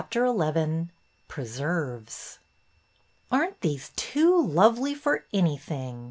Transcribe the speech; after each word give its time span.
''XI 0.11 0.87
PRESERVES" 1.27 2.39
NT 3.31 3.61
these 3.61 3.91
too 3.95 4.41
lovely 4.47 4.95
for 4.95 5.25
anything 5.31 5.99